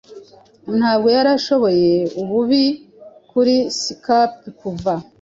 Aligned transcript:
Ntabwo 0.77 1.07
yari 1.15 1.29
ashoboye 1.37 1.93
ububi 2.21 2.63
kuri 3.29 3.55
scape 3.81 4.47
kuva 4.59 4.93